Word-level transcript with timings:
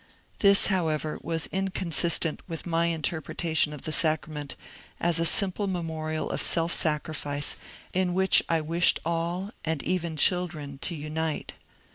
This, 0.39 0.65
however, 0.65 1.19
was 1.21 1.45
inconsistent 1.51 2.41
with 2.49 2.65
my 2.65 2.87
interpretation 2.87 3.71
of 3.71 3.83
the 3.83 3.91
sacra 3.91 4.33
ment 4.33 4.55
as 4.99 5.19
a 5.19 5.27
simple 5.27 5.67
memorial 5.67 6.31
of 6.31 6.41
self 6.41 6.73
sacrifice 6.73 7.55
in 7.93 8.15
which 8.15 8.41
I 8.49 8.61
wished 8.61 8.99
all, 9.05 9.51
and 9.63 9.83
even 9.83 10.17
children, 10.17 10.79
to 10.79 10.95
imite. 10.97 11.49